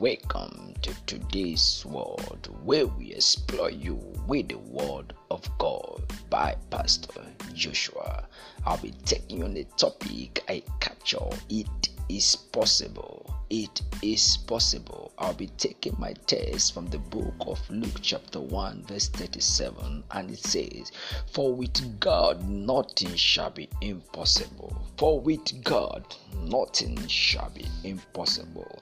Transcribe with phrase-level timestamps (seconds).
[0.00, 7.20] welcome to today's word where we explore you with the word of God by Pastor
[7.52, 8.24] Joshua.
[8.64, 11.18] I'll be taking on the topic I capture
[11.50, 13.28] it is possible.
[13.50, 15.12] It is possible.
[15.18, 20.30] I'll be taking my text from the book of Luke, chapter 1, verse 37, and
[20.30, 20.92] it says,
[21.30, 24.80] For with God nothing shall be impossible.
[24.96, 26.06] For with God
[26.42, 28.80] nothing shall be impossible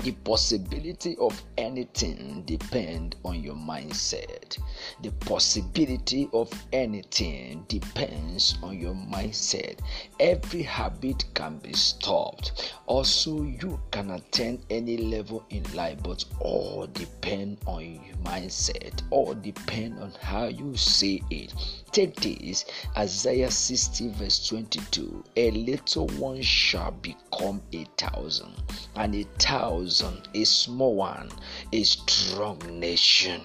[0.00, 4.58] the possibility of anything depend on your mindset.
[5.02, 9.78] The possibility of anything depends on your mindset.
[10.18, 12.74] Every habit can be stopped.
[12.86, 19.02] Also you can attain any level in life but all depend on your mindset.
[19.10, 21.54] All depend on how you see it.
[21.92, 22.64] Take this
[22.96, 26.92] isaiah 60 verse 22 a little one shall
[27.32, 28.52] become a thousand
[28.96, 31.30] and a thousand, a small one,
[31.72, 33.40] a strong nation,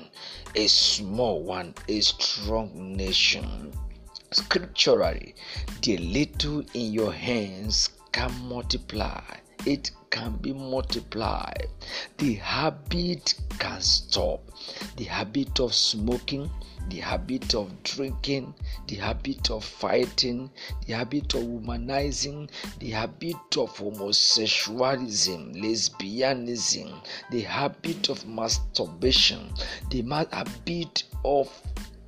[0.55, 3.71] a small one, a strong nation.
[4.31, 5.35] Scripturally,
[5.81, 9.21] the little in your hands can multiply.
[9.67, 11.67] It can be multiplied.
[12.19, 14.39] The habit can stop.
[14.95, 16.49] The habit of smoking,
[16.87, 18.53] the habit of drinking,
[18.87, 20.51] the habit of fighting,
[20.85, 29.51] the habit of womanizing, the habit of homosexualism, lesbianism, the habit of masturbation,
[29.89, 31.51] the habit of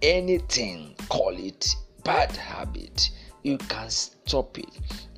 [0.02, 3.10] anything, call it bad habit.
[3.44, 4.70] You can stop it.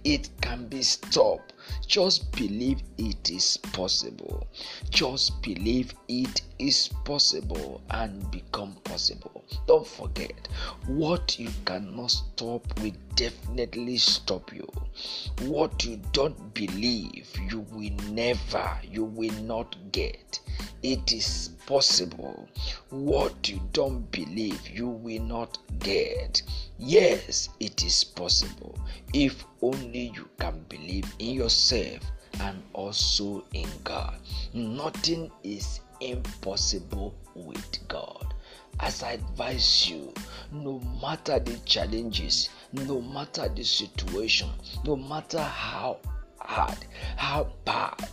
[0.03, 1.53] It can be stopped.
[1.85, 4.47] Just believe it is possible.
[4.89, 9.43] Just believe it is possible and become possible.
[9.67, 10.47] Don't forget,
[10.87, 14.67] what you cannot stop will definitely stop you.
[15.41, 20.39] What you don't believe, you will never, you will not get.
[20.83, 22.47] It is possible.
[22.91, 26.41] What you don't believe, you will not get.
[26.77, 28.77] Yes, it is possible.
[29.13, 31.99] If only you can believe in yourself
[32.41, 34.15] and also in God.
[34.53, 38.33] Nothing is impossible with God.
[38.79, 40.13] As I advise you,
[40.51, 44.49] no matter the challenges, no matter the situation,
[44.83, 45.99] no matter how
[46.39, 46.77] hard,
[47.15, 48.09] how bad,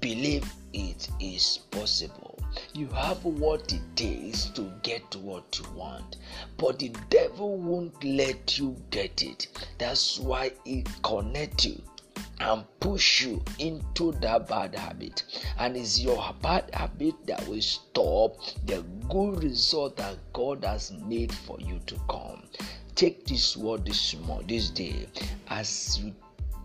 [0.00, 2.23] believe it is possible.
[2.72, 6.16] You have what it takes to get what you want,
[6.56, 9.48] but the devil won't let you get it.
[9.78, 11.80] That's why he connect you
[12.40, 15.22] and push you into that bad habit.
[15.58, 21.32] And it's your bad habit that will stop the good result that God has made
[21.32, 22.42] for you to come.
[22.94, 25.06] Take this word this morning, this day,
[25.48, 26.14] as you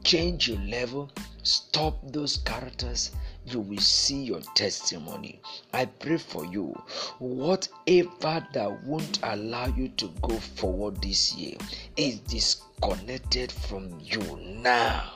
[0.04, 1.12] change your level,
[1.44, 3.12] stop those characters,
[3.46, 5.42] you will see your testimony.
[5.74, 6.74] I pray for you.
[7.20, 11.58] Whatever that won't allow you to go forward this year
[11.98, 14.22] is disconnected from you
[14.62, 15.12] now.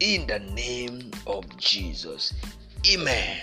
[0.00, 2.32] In the name of Jesus.
[2.90, 3.38] Amen.